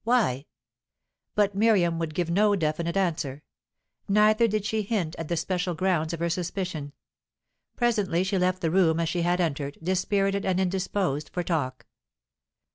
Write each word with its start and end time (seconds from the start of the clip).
"Why?" 0.03 0.47
But 1.35 1.53
Miriam 1.53 1.99
would 1.99 2.15
give 2.15 2.31
no 2.31 2.55
definite 2.55 2.97
answer. 2.97 3.43
Neither 4.07 4.47
did 4.47 4.65
she 4.65 4.81
hint 4.81 5.15
at 5.17 5.27
the 5.27 5.37
special 5.37 5.75
grounds 5.75 6.11
of 6.11 6.19
her 6.21 6.29
suspicion. 6.31 6.93
Presently 7.75 8.23
she 8.23 8.39
left 8.39 8.61
the 8.61 8.71
room 8.71 8.99
as 8.99 9.09
she 9.09 9.21
had 9.21 9.39
entered, 9.39 9.77
dispirited 9.83 10.43
and 10.43 10.59
indisposed 10.59 11.29
for 11.31 11.43
talk. 11.43 11.85